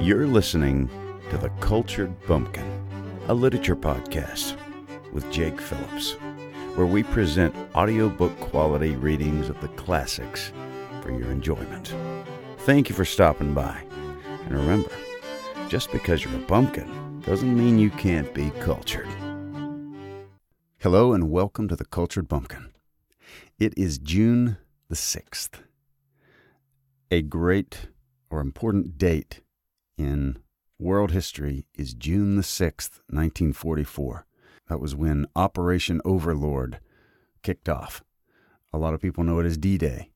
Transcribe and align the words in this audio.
You're 0.00 0.26
listening 0.26 0.90
to 1.30 1.38
The 1.38 1.48
Cultured 1.60 2.20
Bumpkin, 2.26 2.64
a 3.28 3.34
literature 3.34 3.76
podcast 3.76 4.56
with 5.12 5.30
Jake 5.30 5.60
Phillips, 5.60 6.12
where 6.74 6.86
we 6.86 7.02
present 7.04 7.54
audiobook 7.74 8.38
quality 8.40 8.96
readings 8.96 9.48
of 9.48 9.60
the 9.60 9.68
classics 9.68 10.52
for 11.00 11.10
your 11.10 11.30
enjoyment. 11.30 11.94
Thank 12.58 12.88
you 12.88 12.94
for 12.94 13.04
stopping 13.04 13.54
by. 13.54 13.80
And 14.46 14.52
remember, 14.52 14.90
just 15.68 15.92
because 15.92 16.24
you're 16.24 16.34
a 16.34 16.46
bumpkin 16.46 17.20
doesn't 17.20 17.56
mean 17.56 17.78
you 17.78 17.90
can't 17.90 18.34
be 18.34 18.50
cultured. 18.60 19.08
Hello 20.80 21.12
and 21.12 21.30
welcome 21.30 21.68
to 21.68 21.76
The 21.76 21.86
Cultured 21.86 22.28
Bumpkin. 22.28 22.72
It 23.58 23.72
is 23.76 23.98
June 23.98 24.58
the 24.88 24.96
6th. 24.96 25.60
A 27.10 27.22
great 27.22 27.88
or 28.30 28.40
important 28.40 28.98
date 28.98 29.40
in 29.96 30.38
world 30.78 31.12
history 31.12 31.66
is 31.74 31.94
June 31.94 32.36
the 32.36 32.42
6th, 32.42 33.00
1944. 33.08 34.26
That 34.68 34.80
was 34.80 34.94
when 34.94 35.26
Operation 35.36 36.00
Overlord 36.04 36.80
kicked 37.42 37.68
off. 37.68 38.02
A 38.72 38.78
lot 38.78 38.94
of 38.94 39.00
people 39.00 39.24
know 39.24 39.38
it 39.38 39.46
as 39.46 39.56
D-Day. 39.56 40.10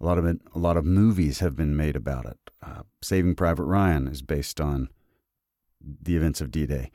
A 0.00 0.04
lot 0.04 0.18
of 0.18 0.24
it, 0.24 0.40
a 0.54 0.58
lot 0.58 0.76
of 0.76 0.84
movies 0.84 1.40
have 1.40 1.56
been 1.56 1.76
made 1.76 1.96
about 1.96 2.24
it. 2.24 2.38
Uh, 2.62 2.82
Saving 3.02 3.34
Private 3.34 3.64
Ryan 3.64 4.06
is 4.06 4.22
based 4.22 4.60
on 4.60 4.88
the 5.80 6.16
events 6.16 6.40
of 6.40 6.50
D-Day. 6.50 6.90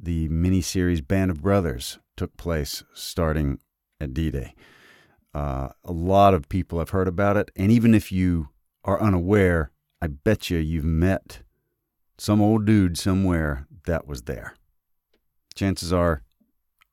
The 0.00 0.28
miniseries 0.28 1.06
Band 1.06 1.30
of 1.30 1.42
Brothers 1.42 1.98
took 2.16 2.36
place 2.36 2.84
starting 2.94 3.58
at 4.00 4.14
D-Day. 4.14 4.54
Uh, 5.34 5.68
a 5.84 5.92
lot 5.92 6.32
of 6.32 6.48
people 6.48 6.78
have 6.78 6.90
heard 6.90 7.08
about 7.08 7.36
it, 7.36 7.50
and 7.56 7.70
even 7.70 7.94
if 7.94 8.10
you 8.10 8.48
are 8.84 9.00
unaware, 9.00 9.70
I 10.00 10.06
bet 10.06 10.48
you 10.48 10.58
you've 10.58 10.84
met 10.84 11.42
some 12.18 12.40
old 12.40 12.64
dude 12.64 12.98
somewhere 12.98 13.66
that 13.86 14.06
was 14.06 14.22
there. 14.22 14.54
Chances 15.54 15.92
are 15.92 16.22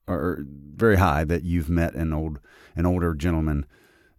are 0.07 0.39
very 0.45 0.97
high 0.97 1.23
that 1.23 1.43
you've 1.43 1.69
met 1.69 1.93
an 1.93 2.11
old 2.13 2.39
an 2.75 2.85
older 2.85 3.13
gentleman 3.13 3.65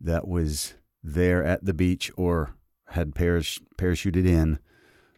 that 0.00 0.26
was 0.26 0.74
there 1.02 1.44
at 1.44 1.64
the 1.64 1.74
beach 1.74 2.10
or 2.16 2.54
had 2.88 3.14
parach- 3.14 3.60
parachuted 3.76 4.26
in 4.26 4.58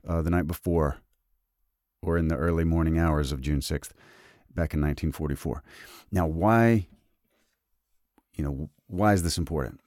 uh, 0.07 0.23
the 0.23 0.31
night 0.31 0.47
before 0.47 0.98
or 2.03 2.17
in 2.17 2.29
the 2.29 2.37
early 2.37 2.64
morning 2.64 2.98
hours 2.98 3.33
of 3.33 3.41
June 3.41 3.61
6th 3.61 3.91
back 4.55 4.75
in 4.75 4.81
1944. 4.81 5.62
Now 6.11 6.27
why 6.27 6.89
you 8.34 8.45
know 8.45 8.70
why 8.87 9.12
is 9.12 9.23
this 9.23 9.39
important? 9.39 9.81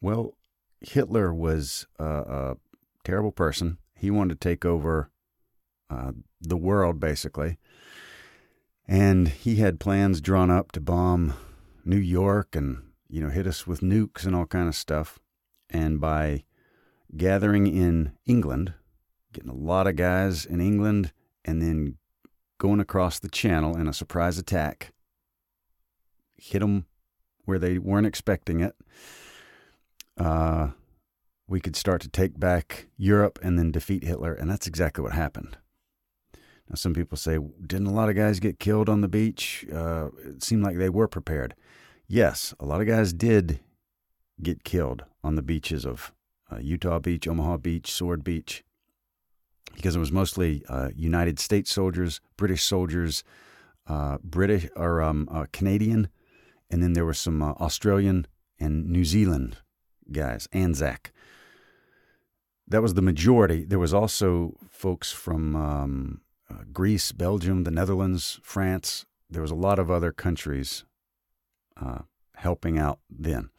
Well, 0.00 0.34
Hitler 0.80 1.32
was 1.32 1.86
a, 1.98 2.04
a 2.04 2.56
terrible 3.04 3.32
person. 3.32 3.78
He 3.94 4.10
wanted 4.10 4.40
to 4.40 4.48
take 4.48 4.64
over 4.64 5.10
uh, 5.92 6.12
the 6.40 6.56
world, 6.56 6.98
basically. 6.98 7.58
And 8.88 9.28
he 9.28 9.56
had 9.56 9.80
plans 9.80 10.20
drawn 10.20 10.50
up 10.50 10.72
to 10.72 10.80
bomb 10.80 11.34
New 11.84 11.98
York 11.98 12.56
and, 12.56 12.82
you 13.08 13.20
know, 13.20 13.30
hit 13.30 13.46
us 13.46 13.66
with 13.66 13.80
nukes 13.80 14.24
and 14.24 14.34
all 14.34 14.46
kind 14.46 14.68
of 14.68 14.74
stuff. 14.74 15.18
And 15.70 16.00
by 16.00 16.44
gathering 17.16 17.66
in 17.66 18.12
England, 18.26 18.74
getting 19.32 19.50
a 19.50 19.54
lot 19.54 19.86
of 19.86 19.96
guys 19.96 20.44
in 20.44 20.60
England, 20.60 21.12
and 21.44 21.60
then 21.62 21.96
going 22.58 22.80
across 22.80 23.18
the 23.18 23.28
channel 23.28 23.76
in 23.76 23.88
a 23.88 23.92
surprise 23.92 24.38
attack, 24.38 24.92
hit 26.36 26.60
them 26.60 26.86
where 27.44 27.58
they 27.58 27.78
weren't 27.78 28.06
expecting 28.06 28.60
it. 28.60 28.74
Uh, 30.18 30.70
we 31.48 31.60
could 31.60 31.76
start 31.76 32.00
to 32.02 32.08
take 32.08 32.38
back 32.38 32.86
Europe 32.96 33.38
and 33.42 33.58
then 33.58 33.72
defeat 33.72 34.04
Hitler, 34.04 34.32
and 34.32 34.50
that's 34.50 34.66
exactly 34.66 35.02
what 35.02 35.12
happened. 35.12 35.56
Now, 36.68 36.76
some 36.76 36.94
people 36.94 37.18
say, 37.18 37.38
didn't 37.66 37.88
a 37.88 37.92
lot 37.92 38.08
of 38.08 38.16
guys 38.16 38.40
get 38.40 38.58
killed 38.58 38.88
on 38.88 39.00
the 39.00 39.08
beach? 39.08 39.66
Uh, 39.72 40.08
it 40.24 40.42
seemed 40.42 40.62
like 40.62 40.78
they 40.78 40.88
were 40.88 41.08
prepared. 41.08 41.54
Yes, 42.06 42.54
a 42.60 42.64
lot 42.64 42.80
of 42.80 42.86
guys 42.86 43.12
did 43.12 43.60
get 44.42 44.64
killed 44.64 45.04
on 45.22 45.34
the 45.34 45.42
beaches 45.42 45.84
of 45.84 46.12
uh, 46.50 46.58
Utah 46.58 46.98
Beach, 46.98 47.26
Omaha 47.26 47.58
Beach, 47.58 47.90
Sword 47.90 48.24
Beach, 48.24 48.64
because 49.74 49.96
it 49.96 50.00
was 50.00 50.12
mostly 50.12 50.64
uh, 50.68 50.90
United 50.94 51.38
States 51.38 51.72
soldiers, 51.72 52.20
British 52.36 52.62
soldiers, 52.62 53.24
uh, 53.86 54.18
British 54.22 54.68
or 54.76 55.02
um, 55.02 55.28
uh, 55.30 55.46
Canadian, 55.52 56.08
and 56.70 56.82
then 56.82 56.92
there 56.92 57.04
were 57.04 57.14
some 57.14 57.42
uh, 57.42 57.52
Australian 57.52 58.26
and 58.58 58.86
New 58.88 59.04
Zealand 59.04 59.58
guys, 60.10 60.48
Anzac. 60.52 61.12
That 62.66 62.82
was 62.82 62.94
the 62.94 63.02
majority. 63.02 63.64
There 63.64 63.78
was 63.78 63.92
also 63.92 64.56
folks 64.70 65.12
from 65.12 65.56
um, 65.56 66.20
uh, 66.52 66.64
Greece, 66.72 67.12
Belgium, 67.12 67.64
the 67.64 67.70
Netherlands, 67.70 68.40
France. 68.42 69.06
There 69.30 69.42
was 69.42 69.50
a 69.50 69.56
lot 69.56 69.78
of 69.78 69.90
other 69.90 70.12
countries 70.12 70.84
uh, 71.80 72.00
helping 72.36 72.78
out 72.78 72.98
then. 73.08 73.50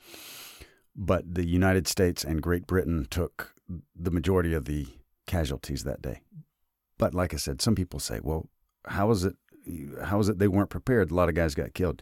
But 0.96 1.34
the 1.34 1.46
United 1.46 1.88
States 1.88 2.24
and 2.24 2.42
Great 2.42 2.68
Britain 2.68 3.08
took 3.10 3.56
the 3.96 4.12
majority 4.12 4.54
of 4.54 4.66
the 4.66 4.88
casualties 5.26 5.84
that 5.84 6.02
day. 6.02 6.22
But 6.98 7.16
like 7.16 7.34
I 7.34 7.38
said, 7.38 7.62
some 7.62 7.76
people 7.76 8.00
say, 8.00 8.20
well, 8.22 8.50
how 8.86 9.10
is 9.12 9.24
it? 9.24 9.36
How 10.04 10.20
is 10.20 10.30
it 10.30 10.40
they 10.40 10.48
weren't 10.48 10.70
prepared? 10.70 11.10
A 11.10 11.16
lot 11.16 11.30
of 11.30 11.36
guys 11.36 11.56
got 11.56 11.74
killed. 11.74 12.02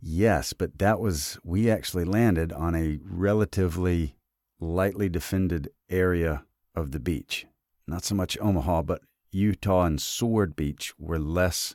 Yes, 0.00 0.52
but 0.52 0.78
that 0.78 1.00
was, 1.00 1.38
we 1.42 1.70
actually 1.70 2.04
landed 2.04 2.52
on 2.52 2.74
a 2.74 2.98
relatively 3.02 4.16
lightly 4.60 5.08
defended 5.08 5.70
area 5.88 6.44
of 6.74 6.92
the 6.92 7.00
beach. 7.00 7.46
Not 7.86 8.04
so 8.04 8.14
much 8.14 8.38
Omaha, 8.40 8.82
but 8.82 9.02
Utah 9.34 9.84
and 9.84 10.00
Sword 10.00 10.54
Beach 10.56 10.92
were 10.98 11.18
less 11.18 11.74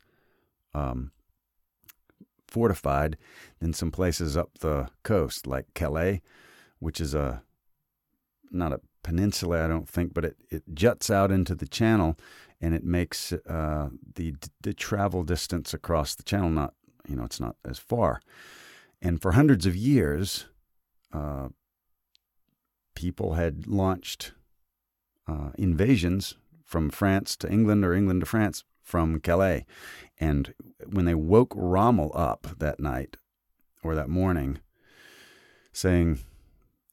um, 0.73 1.11
fortified 2.47 3.17
than 3.59 3.73
some 3.73 3.91
places 3.91 4.37
up 4.37 4.59
the 4.59 4.89
coast, 5.03 5.45
like 5.45 5.73
Calais, 5.73 6.21
which 6.79 6.99
is 7.01 7.13
a 7.13 7.43
not 8.51 8.73
a 8.73 8.81
peninsula, 9.03 9.63
I 9.63 9.67
don't 9.67 9.87
think, 9.87 10.13
but 10.13 10.25
it, 10.25 10.37
it 10.49 10.63
juts 10.73 11.09
out 11.11 11.31
into 11.31 11.53
the 11.53 11.67
channel, 11.67 12.17
and 12.59 12.73
it 12.73 12.83
makes 12.83 13.31
uh, 13.31 13.89
the 14.15 14.35
the 14.61 14.73
travel 14.73 15.23
distance 15.23 15.73
across 15.73 16.15
the 16.15 16.23
channel 16.23 16.49
not 16.49 16.73
you 17.07 17.15
know 17.15 17.23
it's 17.23 17.39
not 17.39 17.55
as 17.65 17.77
far. 17.77 18.21
And 19.01 19.21
for 19.21 19.31
hundreds 19.31 19.65
of 19.65 19.75
years, 19.75 20.47
uh, 21.13 21.49
people 22.95 23.33
had 23.33 23.67
launched 23.67 24.33
uh, 25.27 25.51
invasions 25.57 26.35
from 26.69 26.91
France 26.91 27.35
to 27.35 27.51
England 27.51 27.83
or 27.83 27.95
England 27.95 28.19
to 28.21 28.27
France 28.27 28.63
from 28.83 29.19
Calais. 29.19 29.65
And 30.19 30.53
when 30.85 31.05
they 31.05 31.15
woke 31.15 31.51
Rommel 31.55 32.11
up 32.13 32.47
that 32.59 32.79
night 32.79 33.17
or 33.83 33.95
that 33.95 34.07
morning, 34.07 34.59
saying, 35.73 36.19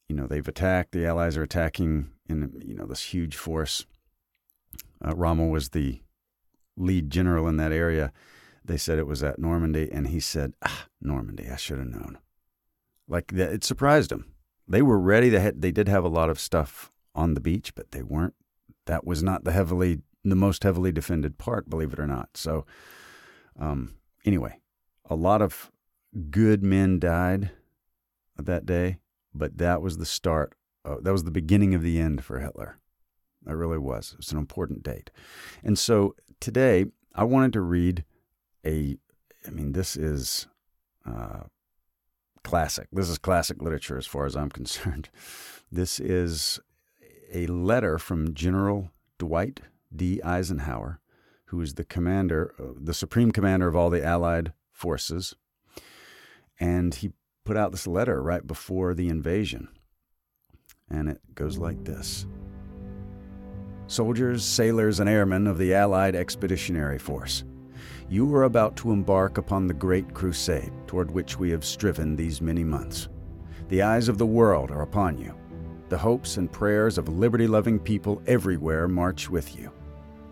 you 0.09 0.16
know, 0.16 0.26
they've 0.26 0.48
attacked, 0.48 0.92
the 0.92 1.04
Allies 1.04 1.37
are 1.37 1.42
attacking 1.42 2.09
in, 2.26 2.62
you 2.64 2.75
know, 2.75 2.87
this 2.87 3.03
huge 3.03 3.37
force. 3.37 3.84
Uh, 5.04 5.14
Rommel 5.14 5.50
was 5.50 5.70
the 5.70 6.00
lead 6.76 7.11
general 7.11 7.46
in 7.46 7.58
that 7.58 7.72
area. 7.72 8.12
They 8.64 8.79
said 8.79 8.99
it 8.99 9.06
was 9.06 9.22
at 9.22 9.38
Normandy, 9.38 9.90
and 9.93 10.08
he 10.08 10.20
said, 10.20 10.55
ah, 10.64 10.87
Normandy, 11.02 11.49
I 11.50 11.56
should 11.56 11.79
have 11.79 11.88
known. 11.88 12.19
Like, 13.06 13.32
it 13.32 13.62
surprised 13.62 14.11
him. 14.11 14.32
They 14.67 14.82
were 14.82 14.99
ready. 14.99 15.29
They, 15.29 15.40
had, 15.40 15.61
they 15.61 15.70
did 15.70 15.88
have 15.88 16.05
a 16.05 16.08
lot 16.08 16.31
of 16.31 16.40
stuff 16.40 16.90
on 17.14 17.34
the 17.34 17.40
beach, 17.40 17.75
but 17.75 17.90
they 17.90 18.02
weren't 18.02 18.34
that 18.87 19.06
was 19.06 19.23
not 19.23 19.44
the 19.44 19.53
heavily 19.53 20.00
the 20.25 20.37
most 20.37 20.65
heavily 20.65 20.91
defended 20.91 21.38
part, 21.38 21.71
believe 21.71 21.93
it 21.93 22.00
or 22.00 22.06
not. 22.06 22.31
So, 22.35 22.67
um, 23.59 23.94
anyway, 24.25 24.59
a 25.09 25.15
lot 25.15 25.41
of 25.41 25.71
good 26.31 26.62
men 26.62 26.99
died 26.99 27.50
that 28.37 28.67
day, 28.67 28.99
but 29.35 29.59
that 29.59 29.83
was 29.83 29.99
the 29.99 30.06
start. 30.06 30.55
Of, 30.85 31.05
that 31.05 31.12
was 31.12 31.25
the 31.25 31.31
beginning 31.31 31.75
of 31.75 31.83
the 31.83 32.00
end 32.00 32.25
for 32.25 32.41
Hitler. 32.41 32.79
That 33.44 33.56
really 33.56 33.79
was. 33.79 34.17
It's 34.19 34.33
an 34.33 34.38
important 34.38 34.83
date. 34.83 35.11
And 35.62 35.79
so 35.79 36.17
today, 36.41 36.87
I 37.15 37.25
wanted 37.25 37.53
to 37.55 37.61
read 37.61 38.05
a. 38.65 38.97
I 39.47 39.50
mean, 39.50 39.73
this 39.73 39.97
is 39.97 40.49
uh, 41.09 41.44
classic. 42.43 42.89
This 42.91 43.09
is 43.09 43.19
classic 43.19 43.62
literature 43.62 43.97
as 43.97 44.06
far 44.06 44.27
as 44.27 44.37
I'm 44.37 44.50
concerned. 44.50 45.09
This 45.73 45.99
is 45.99 46.61
a 47.32 47.46
letter 47.46 47.99
from 47.99 48.34
General 48.34 48.90
Dwight 49.19 49.61
D. 49.94 50.20
Eisenhower, 50.23 51.00
who 51.46 51.58
was 51.58 51.75
the 51.75 51.84
commander, 51.84 52.55
uh, 52.58 52.73
the 52.76 52.94
supreme 52.94 53.31
commander 53.31 53.69
of 53.69 53.76
all 53.76 53.90
the 53.90 54.05
Allied 54.05 54.52
forces. 54.73 55.34
And 56.58 56.94
he 56.94 57.12
put 57.44 57.56
out 57.56 57.73
this 57.73 57.87
letter 57.87 58.23
right 58.23 58.46
before 58.46 58.94
the 58.94 59.08
invasion. 59.08 59.69
And 60.90 61.08
it 61.08 61.20
goes 61.34 61.58
like 61.58 61.84
this 61.84 62.26
Soldiers, 63.88 64.44
sailors, 64.44 64.99
and 64.99 65.08
airmen 65.08 65.46
of 65.46 65.58
the 65.58 65.72
Allied 65.75 66.17
Expeditionary 66.17 66.99
Force, 66.99 67.44
you 68.08 68.32
are 68.34 68.44
about 68.44 68.76
to 68.76 68.90
embark 68.90 69.38
upon 69.38 69.67
the 69.67 69.75
great 69.75 70.12
crusade 70.12 70.72
toward 70.87 71.11
which 71.11 71.38
we 71.38 71.50
have 71.50 71.64
striven 71.64 72.17
these 72.17 72.40
many 72.40 72.64
months. 72.64 73.08
The 73.69 73.82
eyes 73.82 74.08
of 74.08 74.19
the 74.19 74.26
world 74.26 74.70
are 74.70 74.82
upon 74.82 75.19
you. 75.19 75.34
The 75.88 75.99
hopes 75.99 76.37
and 76.37 76.50
prayers 76.50 76.99
of 76.99 77.09
liberty 77.09 77.47
loving 77.47 77.79
people 77.79 78.21
everywhere 78.27 78.88
march 78.88 79.31
with 79.31 79.56
you. 79.56 79.71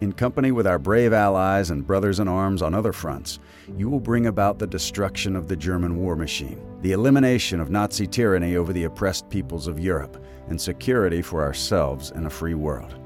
In 0.00 0.12
company 0.12 0.50
with 0.50 0.66
our 0.66 0.80
brave 0.80 1.12
allies 1.12 1.70
and 1.70 1.86
brothers 1.86 2.18
in 2.18 2.26
arms 2.26 2.60
on 2.60 2.74
other 2.74 2.92
fronts, 2.92 3.38
you 3.78 3.88
will 3.88 4.00
bring 4.00 4.26
about 4.26 4.58
the 4.58 4.66
destruction 4.66 5.36
of 5.36 5.46
the 5.46 5.56
German 5.56 5.96
war 5.96 6.16
machine, 6.16 6.60
the 6.82 6.90
elimination 6.90 7.60
of 7.60 7.70
Nazi 7.70 8.08
tyranny 8.08 8.56
over 8.56 8.72
the 8.72 8.84
oppressed 8.84 9.30
peoples 9.30 9.68
of 9.68 9.78
Europe, 9.78 10.22
and 10.48 10.60
security 10.60 11.22
for 11.22 11.42
ourselves 11.42 12.10
in 12.10 12.26
a 12.26 12.30
free 12.30 12.54
world. 12.54 12.96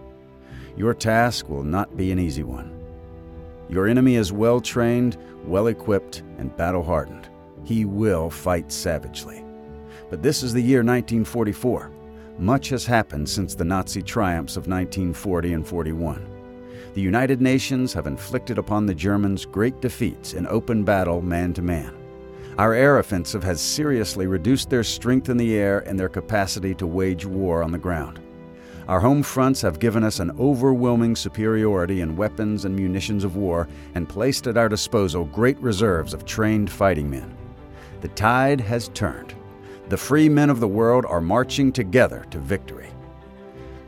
Your 0.76 0.94
task 0.94 1.50
will 1.50 1.62
not 1.62 1.96
be 1.98 2.12
an 2.12 2.18
easy 2.18 2.44
one. 2.44 2.74
Your 3.68 3.86
enemy 3.86 4.14
is 4.14 4.32
well 4.32 4.60
trained, 4.60 5.18
well 5.44 5.66
equipped, 5.66 6.22
and 6.38 6.56
battle 6.56 6.82
hardened. 6.82 7.28
He 7.64 7.84
will 7.84 8.30
fight 8.30 8.72
savagely. 8.72 9.44
But 10.08 10.22
this 10.22 10.42
is 10.42 10.54
the 10.54 10.62
year 10.62 10.78
1944. 10.78 11.92
Much 12.38 12.68
has 12.68 12.86
happened 12.86 13.28
since 13.28 13.56
the 13.56 13.64
Nazi 13.64 14.00
triumphs 14.00 14.56
of 14.56 14.68
1940 14.68 15.54
and 15.54 15.66
41. 15.66 16.24
The 16.94 17.00
United 17.00 17.40
Nations 17.40 17.92
have 17.92 18.06
inflicted 18.06 18.58
upon 18.58 18.86
the 18.86 18.94
Germans 18.94 19.44
great 19.44 19.80
defeats 19.80 20.34
in 20.34 20.46
open 20.46 20.84
battle 20.84 21.20
man 21.20 21.52
to 21.54 21.62
man. 21.62 21.92
Our 22.56 22.74
air 22.74 22.98
offensive 23.00 23.42
has 23.42 23.60
seriously 23.60 24.28
reduced 24.28 24.70
their 24.70 24.84
strength 24.84 25.28
in 25.28 25.36
the 25.36 25.56
air 25.56 25.80
and 25.80 25.98
their 25.98 26.08
capacity 26.08 26.76
to 26.76 26.86
wage 26.86 27.26
war 27.26 27.64
on 27.64 27.72
the 27.72 27.78
ground. 27.78 28.20
Our 28.86 29.00
home 29.00 29.24
fronts 29.24 29.60
have 29.62 29.80
given 29.80 30.04
us 30.04 30.20
an 30.20 30.30
overwhelming 30.38 31.16
superiority 31.16 32.02
in 32.02 32.16
weapons 32.16 32.64
and 32.64 32.74
munitions 32.74 33.24
of 33.24 33.34
war 33.34 33.68
and 33.96 34.08
placed 34.08 34.46
at 34.46 34.56
our 34.56 34.68
disposal 34.68 35.24
great 35.24 35.58
reserves 35.58 36.14
of 36.14 36.24
trained 36.24 36.70
fighting 36.70 37.10
men. 37.10 37.36
The 38.00 38.08
tide 38.08 38.60
has 38.60 38.88
turned. 38.90 39.34
The 39.88 39.96
free 39.96 40.28
men 40.28 40.50
of 40.50 40.60
the 40.60 40.68
world 40.68 41.06
are 41.06 41.20
marching 41.20 41.72
together 41.72 42.26
to 42.30 42.38
victory. 42.38 42.90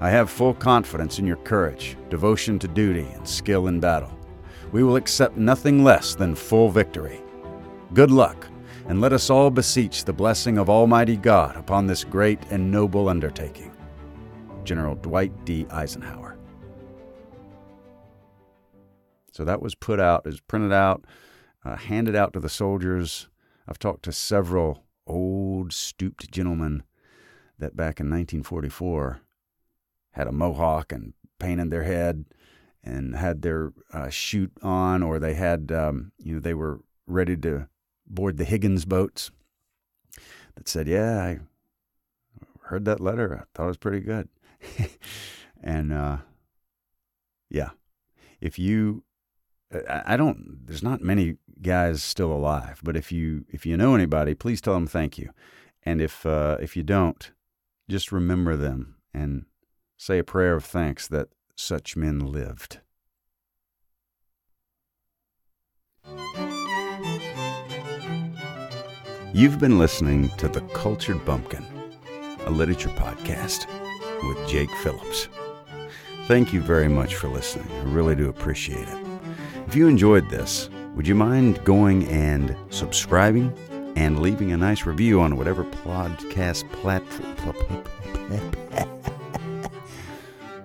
I 0.00 0.08
have 0.08 0.30
full 0.30 0.54
confidence 0.54 1.18
in 1.18 1.26
your 1.26 1.36
courage, 1.36 1.98
devotion 2.08 2.58
to 2.60 2.68
duty, 2.68 3.06
and 3.14 3.28
skill 3.28 3.66
in 3.66 3.80
battle. 3.80 4.10
We 4.72 4.82
will 4.82 4.96
accept 4.96 5.36
nothing 5.36 5.84
less 5.84 6.14
than 6.14 6.34
full 6.34 6.70
victory. 6.70 7.20
Good 7.92 8.10
luck, 8.10 8.46
and 8.88 9.02
let 9.02 9.12
us 9.12 9.28
all 9.28 9.50
beseech 9.50 10.04
the 10.04 10.12
blessing 10.14 10.56
of 10.56 10.70
Almighty 10.70 11.18
God 11.18 11.54
upon 11.56 11.86
this 11.86 12.02
great 12.02 12.40
and 12.50 12.70
noble 12.70 13.10
undertaking. 13.10 13.76
General 14.64 14.94
Dwight 14.94 15.44
D. 15.44 15.66
Eisenhower. 15.70 16.38
So 19.32 19.44
that 19.44 19.60
was 19.60 19.74
put 19.74 20.00
out, 20.00 20.26
is 20.26 20.40
printed 20.40 20.72
out, 20.72 21.04
uh, 21.62 21.76
handed 21.76 22.16
out 22.16 22.32
to 22.32 22.40
the 22.40 22.48
soldiers. 22.48 23.28
I've 23.68 23.78
talked 23.78 24.04
to 24.04 24.12
several 24.12 24.82
old, 25.06 25.72
stooped 25.72 26.30
gentleman 26.30 26.82
that 27.58 27.76
back 27.76 28.00
in 28.00 28.06
1944 28.06 29.20
had 30.12 30.26
a 30.26 30.32
mohawk 30.32 30.92
and 30.92 31.12
painted 31.38 31.70
their 31.70 31.84
head 31.84 32.24
and 32.82 33.14
had 33.14 33.42
their 33.42 33.72
uh, 33.92 34.08
chute 34.08 34.52
on, 34.62 35.02
or 35.02 35.18
they 35.18 35.34
had, 35.34 35.70
um, 35.70 36.12
you 36.18 36.34
know, 36.34 36.40
they 36.40 36.54
were 36.54 36.80
ready 37.06 37.36
to 37.36 37.68
board 38.06 38.36
the 38.36 38.44
Higgins 38.44 38.84
boats. 38.84 39.30
That 40.54 40.68
said, 40.68 40.88
"Yeah, 40.88 41.20
I 41.22 41.38
heard 42.62 42.84
that 42.86 43.00
letter. 43.00 43.34
I 43.34 43.44
thought 43.54 43.64
it 43.64 43.68
was 43.68 43.76
pretty 43.76 44.00
good." 44.00 44.28
and 45.62 45.92
uh, 45.92 46.18
yeah, 47.48 47.70
if 48.40 48.58
you, 48.58 49.04
I 49.88 50.16
don't. 50.16 50.66
There's 50.66 50.82
not 50.82 51.00
many 51.00 51.36
guys 51.62 52.02
still 52.02 52.32
alive, 52.32 52.80
but 52.82 52.96
if 52.96 53.12
you 53.12 53.44
if 53.48 53.64
you 53.64 53.76
know 53.76 53.94
anybody, 53.94 54.34
please 54.34 54.60
tell 54.60 54.74
them 54.74 54.86
thank 54.86 55.16
you. 55.16 55.30
And 55.84 56.00
if 56.00 56.26
uh, 56.26 56.56
if 56.60 56.76
you 56.76 56.82
don't, 56.82 57.30
just 57.88 58.10
remember 58.10 58.56
them 58.56 58.96
and 59.14 59.44
say 59.96 60.18
a 60.18 60.24
prayer 60.24 60.54
of 60.54 60.64
thanks 60.64 61.06
that 61.08 61.28
such 61.54 61.96
men 61.96 62.18
lived. 62.18 62.80
You've 69.32 69.60
been 69.60 69.78
listening 69.78 70.30
to 70.38 70.48
The 70.48 70.62
Cultured 70.74 71.24
Bumpkin, 71.24 71.64
a 72.46 72.50
literature 72.50 72.88
podcast 72.90 73.66
with 74.26 74.48
Jake 74.48 74.70
Phillips. 74.82 75.28
Thank 76.26 76.52
you 76.52 76.60
very 76.60 76.88
much 76.88 77.14
for 77.14 77.28
listening. 77.28 77.70
I 77.70 77.82
really 77.84 78.16
do 78.16 78.28
appreciate 78.28 78.88
it. 78.88 79.09
If 79.70 79.76
you 79.76 79.86
enjoyed 79.86 80.28
this, 80.28 80.68
would 80.96 81.06
you 81.06 81.14
mind 81.14 81.62
going 81.62 82.04
and 82.08 82.56
subscribing 82.70 83.56
and 83.94 84.18
leaving 84.18 84.50
a 84.50 84.56
nice 84.56 84.84
review 84.84 85.20
on 85.20 85.36
whatever 85.36 85.62
podcast 85.62 86.68
platform 86.72 87.36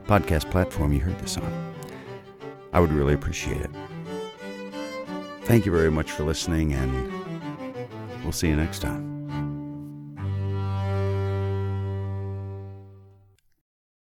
podcast 0.07 0.49
platform 0.49 0.91
you 0.91 1.01
heard 1.01 1.19
this 1.19 1.37
on? 1.37 1.75
I 2.73 2.79
would 2.79 2.91
really 2.91 3.13
appreciate 3.13 3.61
it. 3.61 3.69
Thank 5.43 5.67
you 5.67 5.71
very 5.71 5.91
much 5.91 6.09
for 6.09 6.23
listening, 6.23 6.73
and 6.73 8.23
we'll 8.23 8.31
see 8.31 8.47
you 8.47 8.55
next 8.55 8.79
time. 8.79 9.14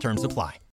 Terms 0.00 0.24
apply. 0.24 0.60